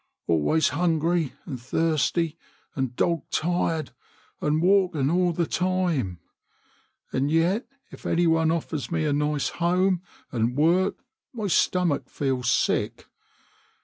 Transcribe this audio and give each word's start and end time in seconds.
Always 0.25 0.69
hungry 0.69 1.33
and 1.45 1.61
thirsty 1.61 2.35
and 2.73 2.95
dog 2.95 3.21
tired 3.29 3.91
and 4.41 4.59
walking 4.59 5.11
all 5.11 5.31
the 5.31 5.45
time. 5.45 6.17
And 7.13 7.29
yet 7.29 7.67
if 7.91 8.07
any 8.07 8.25
one 8.25 8.49
offers 8.49 8.91
me 8.91 9.05
a 9.05 9.13
nice 9.13 9.49
home 9.49 10.01
and 10.31 10.57
work 10.57 11.03
my 11.33 11.45
stomach 11.45 12.09
feels 12.09 12.49
sick. 12.49 13.05